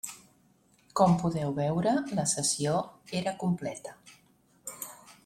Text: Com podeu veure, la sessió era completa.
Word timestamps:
Com 0.99 1.11
podeu 1.23 1.53
veure, 1.59 1.93
la 2.21 2.25
sessió 2.33 2.73
era 3.21 3.35
completa. 3.45 3.95